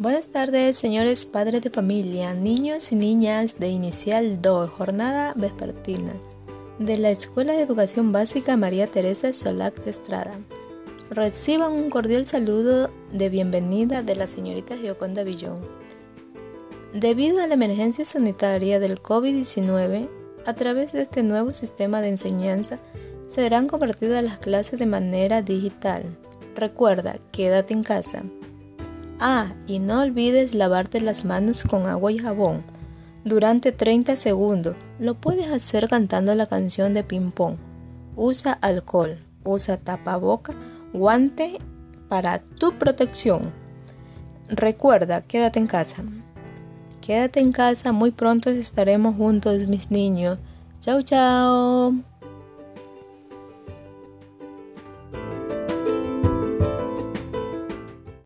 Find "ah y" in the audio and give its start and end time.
29.20-29.80